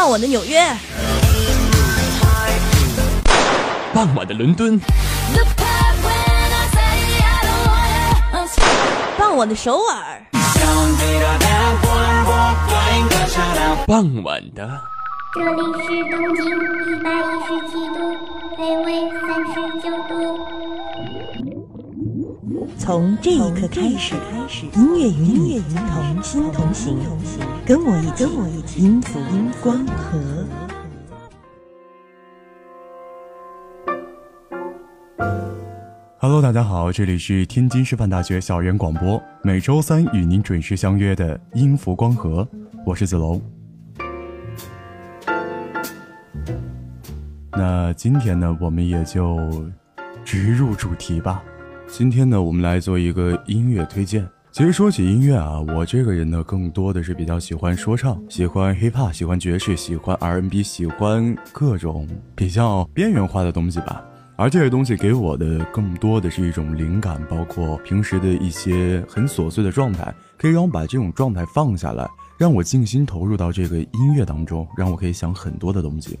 [0.00, 0.58] 傍晚的纽约，
[3.92, 4.80] 傍晚的伦敦，
[9.18, 10.22] 傍晚的首尔，
[13.86, 14.66] 傍晚的。
[15.34, 18.16] 这里是东经一百一十七度，
[18.56, 18.88] 北纬
[19.20, 20.79] 三十九度。
[22.80, 24.14] 从这一刻开始，
[24.74, 26.96] 音乐与你同心同行，
[27.66, 29.20] 跟我一起，跟我一起，音符
[29.62, 30.18] 光合。
[36.16, 42.48] Hello，大家好，这里是天津师范大学校园广播，每周三与您准时相约的音符光合，
[42.86, 43.42] 我是子龙。
[47.52, 49.70] 那今天呢，我们也就
[50.24, 51.42] 直入主题吧。
[51.92, 54.26] 今天呢，我们来做一个音乐推荐。
[54.52, 64.02] 其实说起音乐啊，我这个人呢，更多的是比较喜欢说唱，喜欢 hip hop，喜欢爵士，喜欢 RNB，喜欢各种比较边缘化的东西吧。
[64.36, 76.18] 而这些东西给我的更多的是一种灵感，包括平时的一些很琐碎的状态，可以让我把这种状态放下来，让我静心投入到这个音乐当中，让我可以想很多的东西。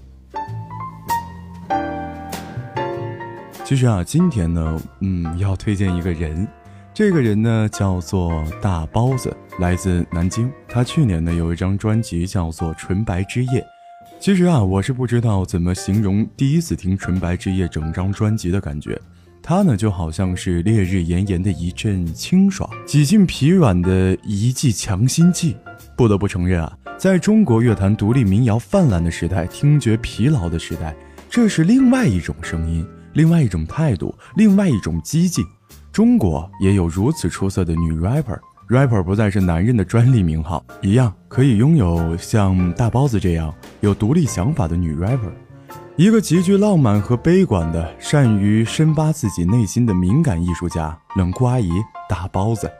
[3.70, 6.44] 其实啊，今天呢，嗯，要推荐一个人，
[6.92, 10.50] 这个人呢叫做大包子，来自南京。
[10.66, 13.60] 他去年呢有一张专辑叫做《纯白之夜》。
[14.18, 19.00] 其实啊，我是不知道怎么形容第一次听《纯白之夜》整张专辑的感觉。
[19.40, 25.56] 它呢就好像是烈日炎炎的一阵清爽，几近疲软的一剂强心剂。
[25.96, 30.92] 不得不承认啊，在中国乐坛独立民谣泛滥的时代，听觉疲劳的时代，
[31.28, 35.44] 这是另外一种声音，另外一种态度，另外一种激进。
[35.92, 38.38] 中国也有如此出色的女 rapper。
[38.68, 45.32] rapper 不再是男人的专利名号，一样可以拥有像大包子这样有独立想法的女 rapper，
[45.96, 51.68] 一个极具浪漫和悲观的、善于深挖自己内心的敏感艺术家——冷酷阿姨
[52.08, 52.70] 大包子。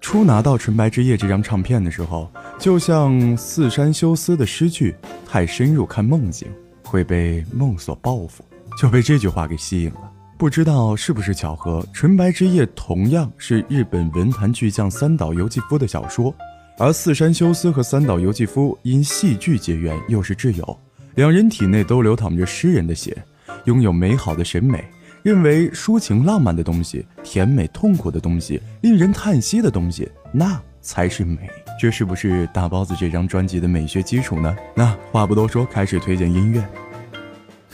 [0.00, 2.28] 初拿到《纯白之夜》这张唱片的时候，
[2.58, 6.48] 就像四山修斯的诗句：“太深入看梦境，
[6.82, 8.44] 会被梦所报复。”
[8.78, 10.12] 就被这句话给吸引了。
[10.36, 16.32] 不知道是不是巧合，《纯白之夜》同样是日本文坛巨匠三岛由纪夫的小说，
[16.78, 20.80] 而四山修斯和三岛由纪夫因戏剧结缘，又是挚友，
[21.16, 23.20] 两人体内都流淌着诗人的血，
[23.64, 24.84] 拥有美好的审美，
[25.24, 31.50] 认为抒情浪漫的东西、甜美痛苦的东西、令人叹息的东西，那才是美。
[31.80, 34.56] 这是不是大包子这张专辑的美学基础呢？
[34.72, 36.64] 那话不多说，开始推荐音乐。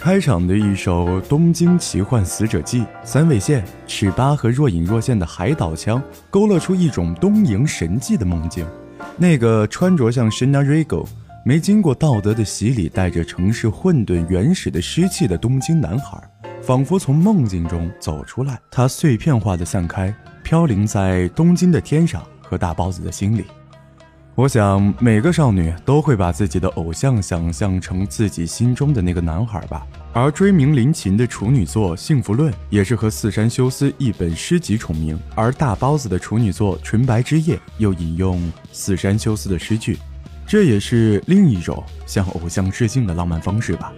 [0.05, 8.67] 开场的一首《东京奇幻死者记》，三味线、尺八和若隐若现的海岛腔，勾勒出一种东瀛神迹的梦境。
[9.17, 11.07] 那个穿着像 Shina Rigo、
[11.43, 16.23] 没经过道德的洗礼、带着城市混沌原始的湿气的东京男孩，
[16.61, 18.61] 仿佛从梦境中走出来。
[18.71, 23.47] 他碎片化的散开，飘零在东京的天上和大包子的心里。
[24.37, 29.87] 我想每个少女都会把自己的偶像想象成自己心中的那个男孩吧。
[30.13, 39.97] 而追名林琴的处女作《幸福论》也是和四山修斯一本诗集重名，而大包子的处女作《纯白之夜》又引用四山修斯的诗句，
[40.45, 43.93] 这也是另一种向偶像致敬的浪漫方式吧。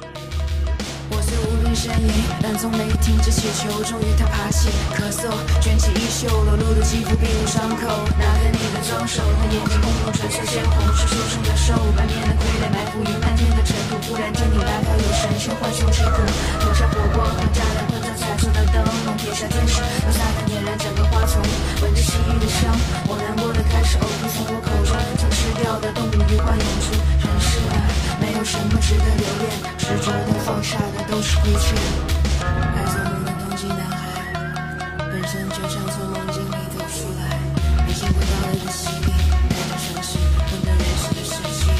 [1.96, 2.12] 我虽无病呻吟，
[2.42, 3.82] 但从没停止祈求。
[3.84, 7.88] 终于他爬起，咳嗽，卷起衣袖，裸露的肌肤并无伤口。
[8.20, 13.96] 拿开你的双手，他眼睛空洞，唇色鲜红，是受伤的手，半面的傀儡埋伏于漫天的尘土。
[14.06, 16.20] 忽然天顶来到有神圣浣熊之歌，
[16.60, 21.40] 投下火光和炸弹，混成彩色的灯笼，撇下天使，用撒旦点燃整个花丛。
[21.80, 22.76] 闻着西域的香，
[23.08, 26.92] 我难过的开始呕吐，从我口中像失掉的动物愉快涌出。
[27.24, 27.76] 人世啊，
[28.20, 31.74] 没有什么值得留恋，执着的放下的都是亏欠。
[32.40, 33.98] 爱走路的东京男孩，
[35.10, 37.20] 本身就像从梦境里走出来，
[37.86, 39.12] 没经过道德的洗礼，
[39.48, 40.18] 带着城市
[40.48, 41.70] 混沌原始的湿气。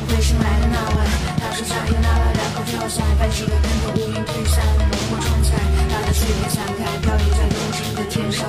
[0.00, 0.98] 我会醒来的那晚，
[1.40, 5.56] 他说加油那晚，然后跳下，翻几个跟头，乌云退散，浓墨重彩，
[5.90, 8.48] 他的碎片散开，飘逸在东京的天上，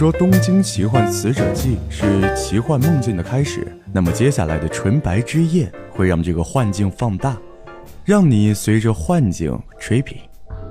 [0.00, 7.36] 说《东京奇幻死者记》是奇幻梦境的开始，那么接下来的《纯白之夜》会让这个幻境放大，
[8.02, 10.16] 让你随着幻境 trippy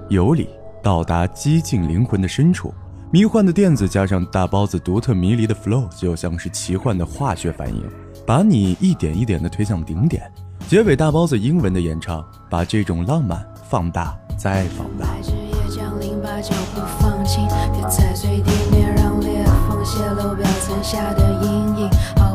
[0.09, 0.49] 游离，
[0.81, 2.73] 到达寂静灵魂的深处。
[3.11, 7.83] 迷幻的电子加上大包子独特迷离的 flow，就像是奇幻的化学反应，
[8.25, 10.23] 把你一点一点的推向顶点。
[10.67, 15.05] 结尾大包子英文的演唱，把这种浪漫放大再放大。
[15.05, 18.08] 白夜降临，把脚步放轻，别再。
[20.79, 21.89] 留下的阴影。
[22.15, 22.28] 好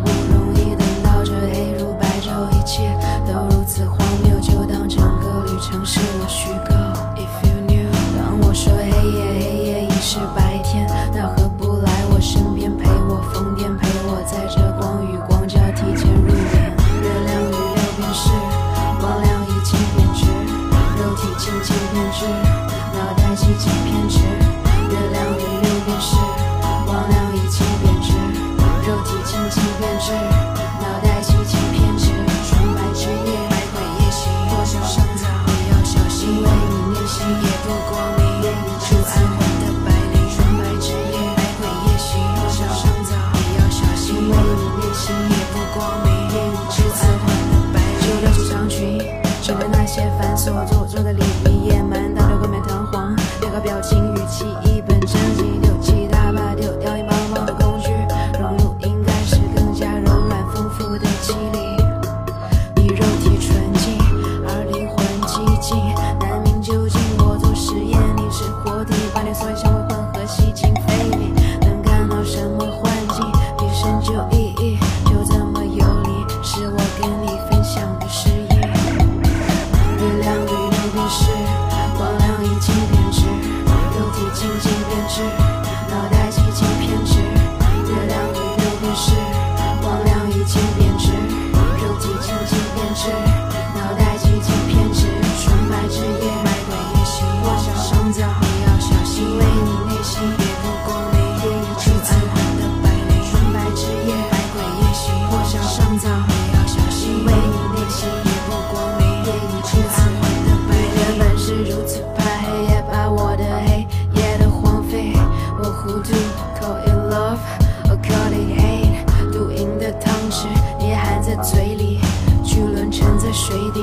[120.34, 120.48] 时，
[120.81, 122.00] 你含在嘴里，
[122.42, 123.81] 巨轮沉在水底，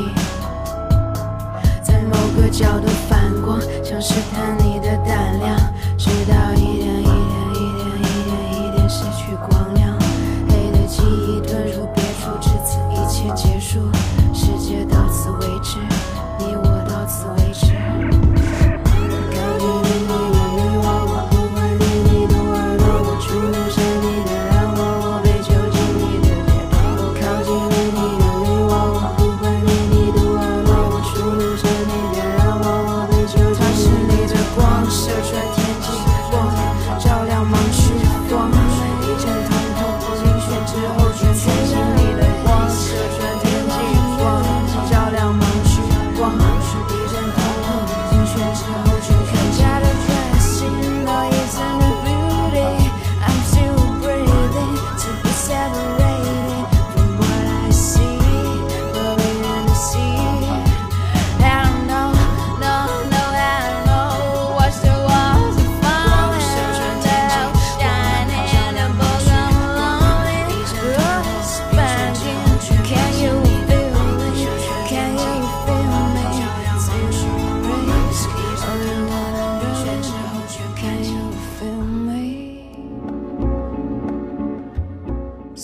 [1.81, 4.70] 在某个角度反光，像试探你。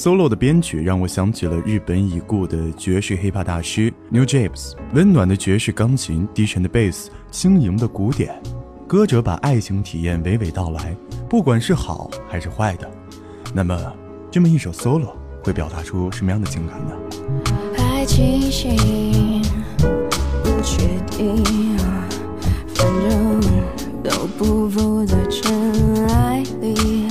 [0.08, 8.34] solo 的编曲让我想起了日本已故的爵士 hiphop 大师 New Japes，温暖的爵士钢琴，低沉的 bass，轻盈的鼓点。
[8.88, 10.96] 歌者把爱情体验娓娓道来，
[11.30, 12.90] 不管是好还是坏的，
[13.54, 13.78] 那么
[14.32, 15.10] 这么一首 solo
[15.44, 16.94] 会表达出什么样的情感呢？
[17.76, 19.42] 太清醒
[20.42, 20.88] 不确
[21.18, 21.44] 定，
[22.76, 23.42] 反正
[24.02, 27.10] 都不复在尘埃里。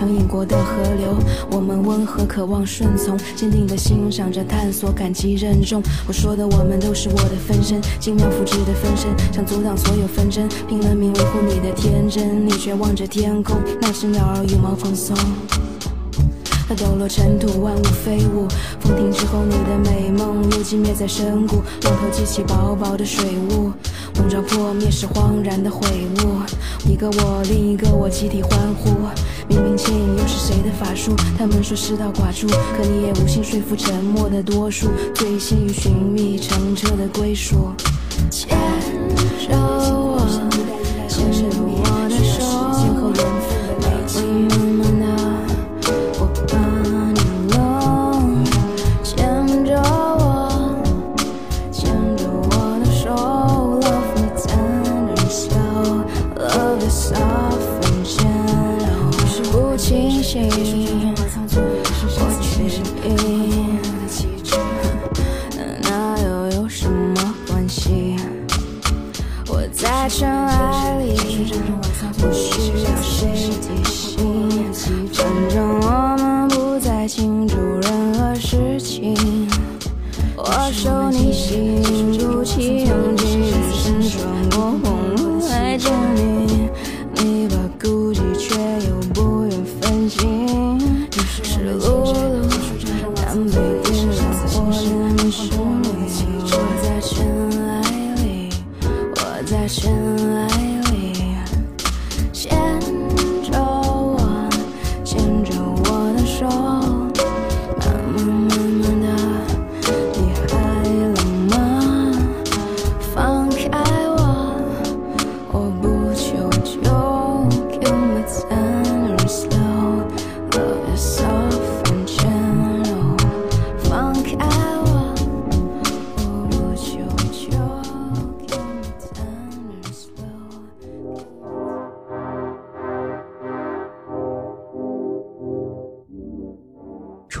[0.00, 1.14] 曾饮过的河流。
[1.50, 5.82] 我们温和，渴望顺从，坚定地欣赏着探索，感激任重。
[6.08, 12.46] 我说的我们都是我的分身，精妙复制的分身，想阻挡所有纷争，拼了命维护你的天真。
[12.46, 15.14] 你却望着天空，那只鸟儿羽毛放松。
[16.66, 18.48] 它抖落尘土，万物飞舞。
[18.78, 21.56] 风停之后，你的美梦又寂灭在深谷。
[21.82, 23.70] 浪头激起薄薄的水雾，
[24.20, 25.80] 笼罩破灭是恍然的悔
[26.18, 26.42] 悟。
[26.86, 28.90] 一个我，另一个我，集体欢呼。
[29.48, 31.16] 明明牵引又是谁的法术？
[31.38, 32.46] 他们说世道寡助，
[32.76, 34.88] 可你也无心说服沉默的多数。
[35.14, 37.72] 醉心于寻觅澄澈的归属。
[38.30, 38.50] 牵
[39.38, 40.09] 手
[81.50, 81.89] 受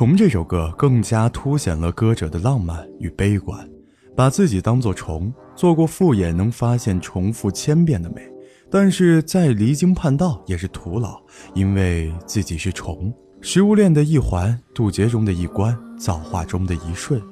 [0.00, 3.68] 虫》这首歌更加凸显了歌者的浪漫与悲观，
[4.16, 8.22] 把自己当作虫，做过复眼能发现重复千遍的美，
[8.70, 11.20] 但是再离经叛道也是徒劳，
[11.52, 17.22] 因为自己是虫，食物链的一环，渡劫中的一关，造化中的一瞬，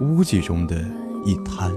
[0.00, 0.76] 污迹中的
[1.26, 1.72] 一滩。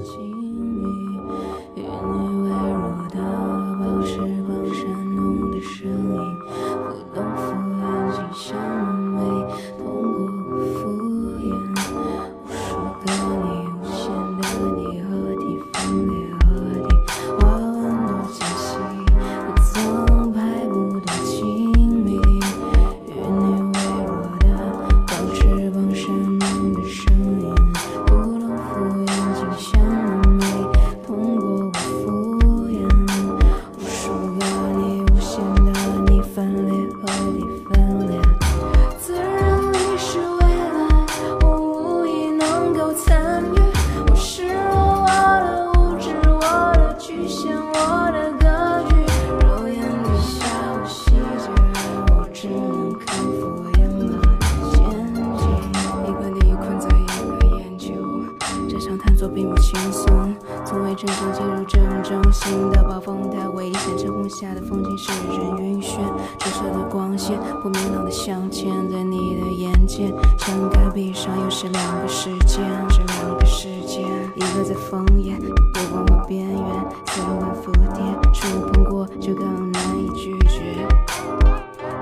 [74.65, 75.53] 在枫叶月
[75.91, 76.59] 光的边缘，
[77.05, 78.01] 三万蝴蝶
[78.33, 80.87] 触碰过就更难以拒绝。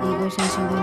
[0.01, 0.82] 一个伤心的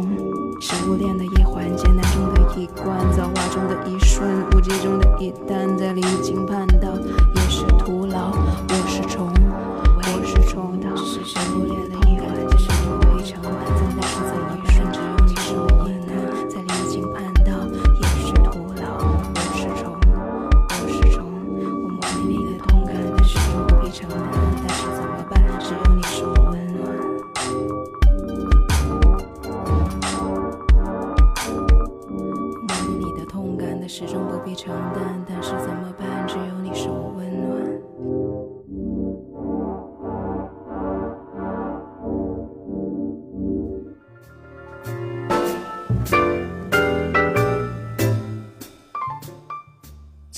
[0.00, 6.88] 是虫，食物链的一环，艰难中的一关，造化中的一瞬，无极中的一弹，在离经叛道，
[7.34, 8.32] 也是徒劳。
[8.68, 9.30] 我是虫，
[9.96, 10.80] 我是虫，
[11.24, 11.79] 食物链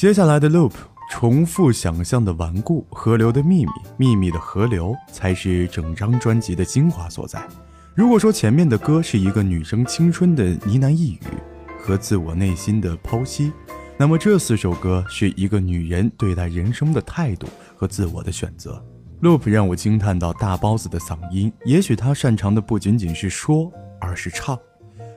[0.02, 0.72] 接下来的 loop
[1.12, 7.40] 重复想象的顽固，河流的秘密，秘密的河流，才是整张专辑的精华所在。
[7.94, 11.20] 如果说前面的歌是一个女生青春的呢喃呓语
[11.80, 13.52] 和自我内心的剖析，
[13.96, 18.84] 那么这四首歌是一个女人对待人生的态度和自我的选择。
[19.22, 24.58] loop 让我惊叹到大包子的嗓音，也许他擅长的不仅仅是说，而是唱。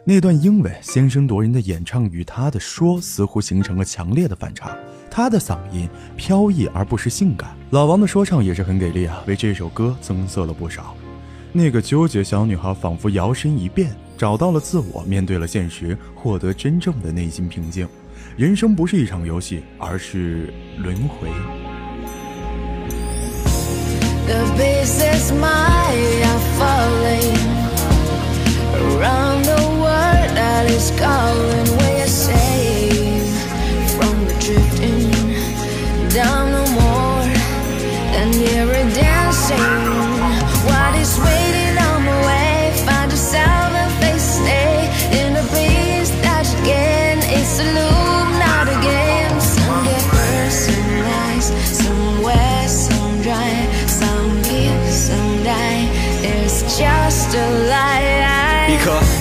[0.08, 4.78] 那段英文先声夺人的演唱与他的说似乎形成了强烈的反差。
[5.10, 10.96] 他的嗓音飘逸而不失性感，老王的说唱也是很给力啊，为这首歌增色了不少。
[11.52, 17.88] 那个纠结小女孩仿佛摇身一变，找到了自我，面对了现实，获得真正的内心平静。
[18.38, 21.30] 人生不是一场游戏，而是轮回。
[24.28, 24.46] The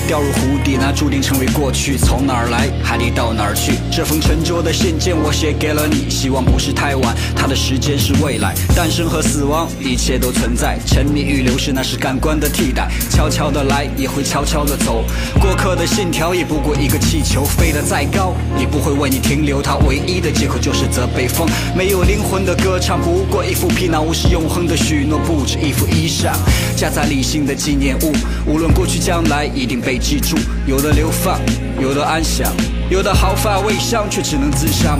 [0.06, 1.96] 掉入湖底，那注定成为过去。
[1.96, 3.72] 从哪儿来，还得到哪儿去。
[3.90, 6.10] 这封沉着的信件，我写给了你。
[6.10, 8.53] 希望不是太晚，它的时间是未来。
[8.74, 10.76] 诞生和死亡，一切都存在。
[10.84, 12.90] 沉迷与流逝，那是感官的替代。
[13.08, 15.04] 悄悄的来，也会悄悄的走。
[15.40, 19.62] 过客的信条，也不过一个气球，飞得再高，也不会为你停留。
[19.62, 21.48] 它唯一的借口就是责备风。
[21.76, 26.32] 没有灵魂的歌唱，不过一副皮囊，无视永恒的许诺，不止一副衣裳。
[26.76, 28.12] 夹杂理性的纪念物，
[28.44, 30.36] 无论过去将来，一定被记住。
[30.66, 31.38] 有的流放，
[31.80, 32.52] 有的安详，
[32.90, 34.98] 有的毫发未伤，却只能自伤。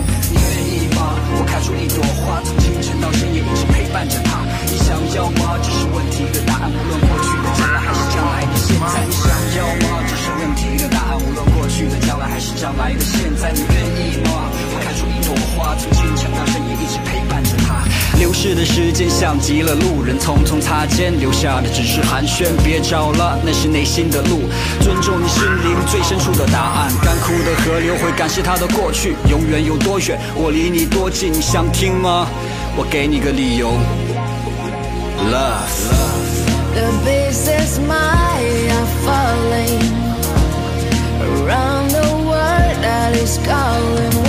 [1.37, 4.41] 我开出一朵花，从清晨到深夜，一直陪伴着她。
[4.71, 5.59] 你想要吗？
[5.63, 9.05] 这是问题的答案，无论过去的将来还是将来的现在。
[9.07, 10.03] 你想要吗？
[10.09, 13.53] 这是问题的答案，无论过去的将来还是将来的现在。
[13.53, 14.51] 你愿意吗？
[14.95, 17.85] 出一朵花，从清晨到深夜，一直陪伴着她。
[18.19, 22.47] 流逝的时间像极了路人，匆匆擦肩，留下的只是寒暄。
[22.65, 24.43] 别找了，那是内心的路。
[24.81, 26.93] 尊重你心灵最深处的答案。
[27.03, 32.29] 干枯的河流会感谢它的过去，永远有多远，我离你多近，你想听吗？
[32.77, 33.73] 我给你个理由。
[35.31, 36.15] Love。
[36.75, 39.81] The pieces might are falling
[41.23, 44.24] around the world that is calling.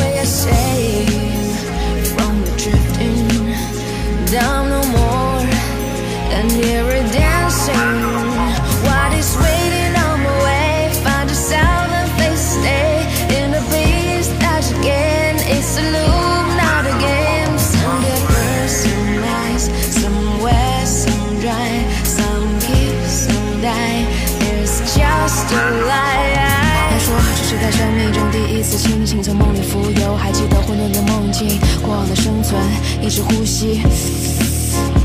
[30.62, 32.60] 混沌的梦境，过往的生存，
[33.02, 33.82] 一直呼吸。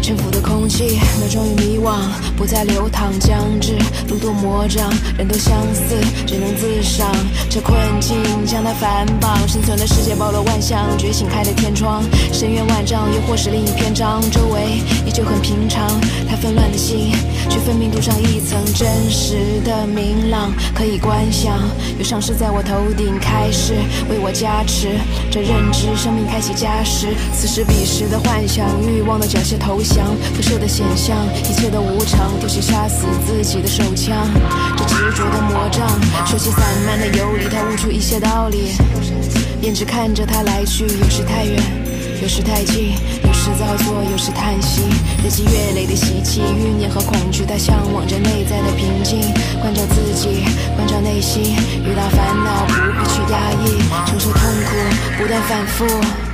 [0.02, 2.00] 沉浮的空气，那终于迷惘，
[2.36, 3.76] 不再流淌将至，
[4.08, 7.06] 路多魔障，人都相似，只能自伤。
[7.48, 14.20] 这困境将它反绑，生存的世界包罗万象，觉醒开的天窗，深渊万丈，又或是另一篇章。
[14.30, 15.88] 周围依旧很平常，
[16.28, 17.12] 它纷乱的心，
[17.48, 21.58] 却分明镀上一层真实的明朗，可以观想。
[21.98, 23.74] 有上师在我头顶开示
[24.08, 24.88] 为我加持，
[25.30, 29.99] 这认知生命开启加时，此时彼时的幻想，欲望的缴械投降，
[30.34, 31.16] 辐射的显象，
[31.48, 34.28] 一切都无常，丢弃杀死自己的手枪，
[34.76, 35.88] 这执着的魔杖，
[36.26, 38.72] 说起散漫的游离，他悟出一些道理，
[39.60, 41.62] 便只看着他来去，有时太远，
[42.22, 44.82] 有时太近，有时造作，有时叹息。
[45.22, 49.20] 日积月累的习气，欲念和恐惧，他向往着内在的平静。
[49.60, 50.44] 关照自己，
[50.76, 54.76] 关照内心，遇到烦恼不必去压抑，承受痛苦，
[55.18, 56.29] 不断反复。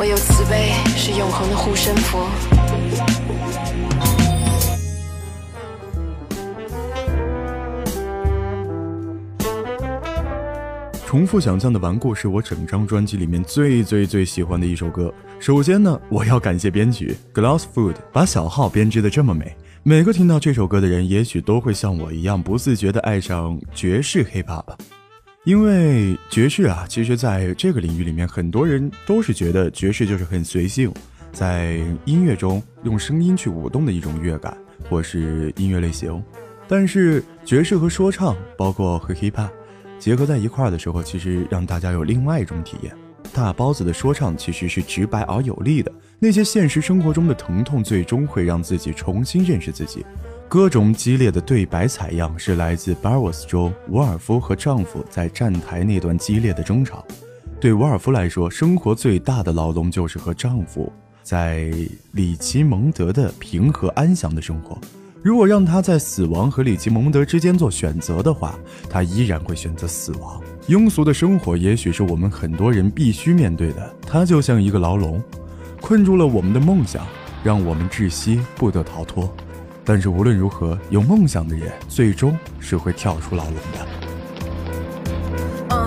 [0.00, 2.20] 唯有慈悲是永恒的护身符。
[11.04, 15.12] 重复想象的顽固是我整张专辑里面最最最喜欢的一首歌。
[15.38, 19.54] 首先呢，我要感谢编曲 Glassfood 把小号编织的这么美。
[19.82, 24.64] 每个听到这首歌的人，也许都会像我一样不自觉的爱上爵士 hip hop。
[25.50, 30.94] 因为爵士啊，其实在这个领域里面，很多人都是觉得爵士就是很随性，
[31.32, 34.56] 在音乐中用声音去舞动的一种乐感，
[34.88, 36.22] 或是音乐类型。
[36.68, 39.48] 但是爵士和说唱，包括和 hip hop。
[39.98, 42.94] 结合在一块儿的时候，其实让大家有另外一种体验。
[43.32, 50.06] 大包子的说唱其实是直白而有力的，那些现实生活中的疼痛，最终会让自己重新认识自己。
[50.50, 57.06] 各种激烈的对白采样是来自巴尔沃斯州沃尔夫和丈夫在站台那段激烈的争吵。
[57.60, 61.72] 对沃尔夫来说，生活最大的牢笼就是和丈夫在
[62.10, 64.76] 里奇蒙德的平和安详的生活。
[65.22, 68.58] 如果让他在死亡和里奇蒙德之间做选择的话，
[68.88, 70.42] 他依然会选择死亡。
[70.66, 75.22] 庸俗的生活也许是我们很多人必须面对的，它就像一个牢笼，
[75.80, 77.06] 困住了我们的梦想，
[77.44, 79.32] 让我们窒息不得逃脱。
[79.92, 83.99] 但是无论如何，有梦想的人最终是会跳出牢笼的。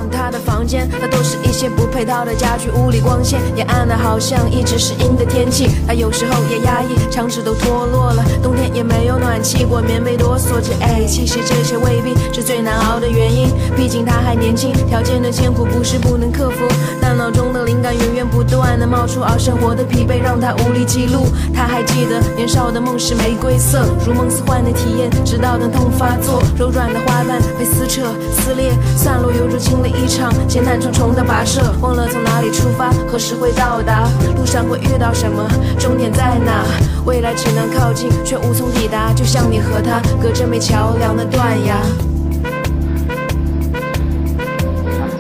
[0.09, 5.69] 他的房间，那都是一些不配套的家具，屋里光线也暗的，好像一直是阴的天气。
[5.87, 10.73] 他有时候也压抑，墙纸都脱落了，冬天也没有暖气，裹棉被哆嗦着。
[10.81, 16.65] 哎， 其实这些未必是最难熬的原因，毕竟他还年轻，条件的艰苦不是不能克服。
[17.01, 21.27] 大脑中的灵感源源不断的冒出，而生活的疲惫让他无力记录。
[21.53, 29.92] 他还记得年少的梦是玫瑰色，如梦似幻的体验，直到疼痛发作，柔软的花瓣被撕扯、撕裂、散落，犹如经历。
[29.95, 35.47] 一场艰难重重的跋涉，忘了从哪里出发，何时会到达，路上会遇到什么，
[35.79, 36.65] 终点在哪？
[37.05, 41.77] 未来只能靠近，却无从抵达，就像你和他隔着没桥梁的断崖。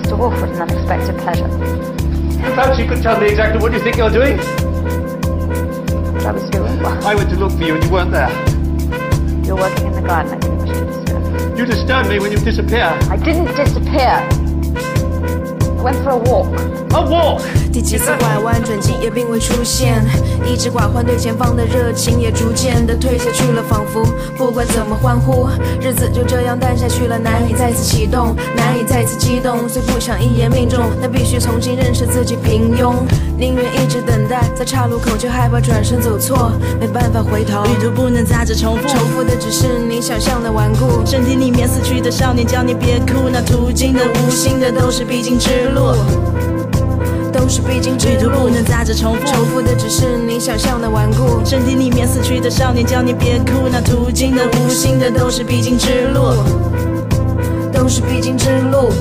[0.03, 0.15] Mr.
[0.15, 1.49] Wolford, an unexpected pleasure.
[2.55, 4.37] Perhaps you could tell me exactly what you think you're doing?
[6.13, 6.85] What I was doing?
[7.05, 8.29] I went to look for you and you weren't there.
[9.45, 10.33] you're working in the garden.
[10.33, 11.57] I didn't wish to disturb.
[11.57, 12.97] You disturbed me when you disappear.
[13.09, 14.42] I didn't disappear.
[15.83, 16.47] Went for a walk.
[16.93, 17.62] A walk!
[17.73, 20.05] 第几次拐弯转机也并未出现，
[20.45, 24.05] 一直寡欢对前方的热情也逐渐的退下去了，仿佛
[24.37, 25.49] 不管怎么欢呼，
[25.81, 32.93] 日子就这样淡下去了，难以再次启动，难以再次激动，虽不想一言命中，但必须重新认识自己平庸，
[33.39, 46.52] 宁愿一直等待，在岔路口却害怕转身走错，没办法回头，旅途不能再次重复，重复的只是你想象的顽固，身体里面死去的少年，叫你别哭，那途经的无心的都是必经之路。
[47.33, 48.49] 都是必经之旅途不。
[48.49, 56.35] 能再次重复，重复的只是你想象的顽固，身体里面死去的少年，叫你别哭，那途经的无心的都是必经之路。
[57.73, 58.91] 都是必经之路。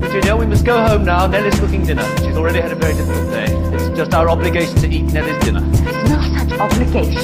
[0.00, 1.28] Virginia, we must go home now.
[1.28, 2.04] Nellie's cooking dinner.
[2.18, 3.52] She's already had a very difficult day.
[3.74, 5.60] It's just our obligation to eat Nellie's dinner.
[5.60, 7.22] There's No such obligation.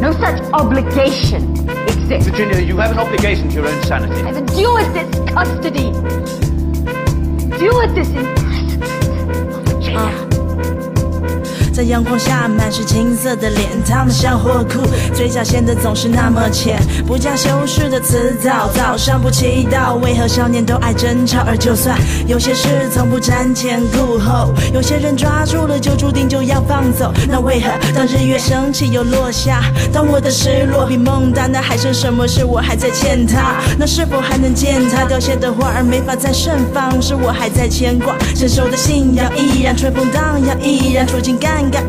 [0.00, 1.54] No such obligation
[1.86, 2.28] exists.
[2.28, 4.20] Virginia, you have an obligation to your own sanity.
[4.22, 5.92] I've endured this custody.
[7.52, 8.51] Endured this imprisonment.
[9.94, 10.31] 啊。
[11.72, 14.82] 在阳光下满是青涩的脸，烫得像火窟，
[15.14, 21.42] 嘴角显得总是那么浅，不加修饰的词藻，早上不祈祷，为何少年都爱争吵？
[21.46, 29.62] 而就算有些事从不瞻前顾后，有些人抓住了就注定就要放走，那为何当日月升起又落下？
[29.92, 33.62] 当我的失落比梦大，那还剩什么是我还在欠他？
[33.78, 37.00] 那是否还能见他凋谢的花儿没法再盛放？
[37.00, 41.38] 是我还在牵挂，成熟的信仰依然春风荡漾，依然处境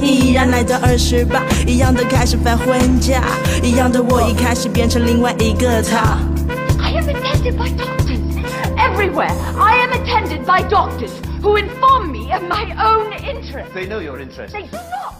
[0.02, 3.24] 依然来到二十八，一样的开始犯婚假，
[3.62, 6.18] 一样的我一开始变成另外一个他。
[6.82, 8.20] I am attended by doctors
[8.78, 9.34] everywhere.
[9.58, 13.74] I am attended by doctors who inform me of my own interests.
[13.74, 14.54] They know your interest.
[14.54, 15.14] They do not.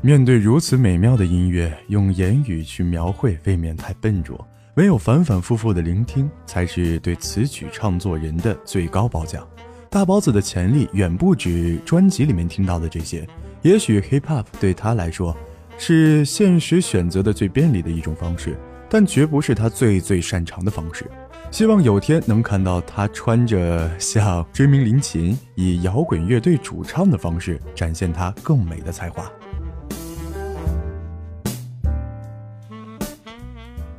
[0.00, 4.44] 面对如此美妙的音乐，用言语去描绘未免太笨拙。
[4.76, 9.46] 唯有反反复复的聆听，才是对词曲创作人的最高褒奖。
[9.90, 13.28] 大包子的潜力远不止专辑里面听到的这些。
[13.60, 15.36] 也许 hip hop 对他来说，
[15.76, 18.56] 是现实选择的最便利的一种方式。
[18.88, 21.10] 但绝不是他最最擅长的方式。
[21.50, 29.30] 希望有天能看到他穿着像追名林琴，以摇滚乐队主唱的方式展现他更美的才华。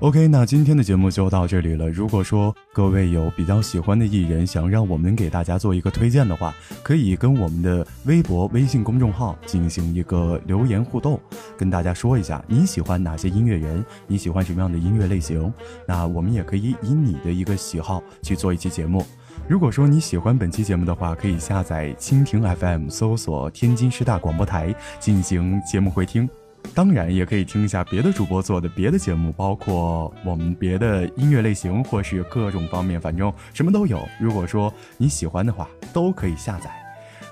[0.03, 1.87] OK，那今天的节目就到这里了。
[1.87, 11.17] 如果说各位有比较喜欢的艺人，想让我们给大家做一个推荐的话，可以跟我们的微博、微信公众号进行一个留言互动，
[11.57, 15.51] 跟大家说一下你喜欢哪些音乐人，你喜欢什么样的音乐类型。
[15.87, 19.05] 那我们也可以以你的一个喜好去做一期节目。
[19.47, 26.29] 如果说你喜欢本期节目的话，可以下载蜻蜓 FM，搜索天津师大广播台进行节目回听。
[26.73, 34.07] 当然，也可以听一下别的主播做的别的节目，包括我们别的音乐类型，或是各种方面，反正什么都有。
[34.19, 36.71] 如果说你喜欢的话，都可以下载。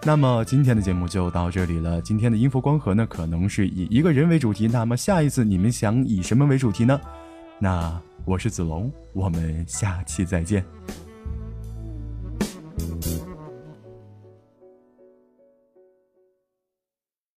[0.03, 2.01] 那么今天的节目就到这里了。
[2.01, 4.67] 今天的音符光合呢，可能是以一个人为主题。
[4.67, 6.99] 那么下一次你们想以什么为主题呢？
[7.59, 10.63] 那我是子龙，我们下期再见。